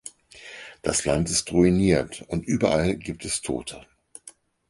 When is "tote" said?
3.43-3.85